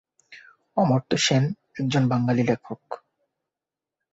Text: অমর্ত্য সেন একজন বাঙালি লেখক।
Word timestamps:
অমর্ত্য 0.77 1.13
সেন 1.17 1.43
একজন 1.79 2.03
বাঙালি 2.09 2.43
লেখক। 2.43 2.81